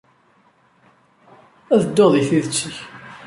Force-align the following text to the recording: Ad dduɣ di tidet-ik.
Ad 1.73 1.81
dduɣ 1.85 2.09
di 2.13 2.23
tidet-ik. 2.27 2.77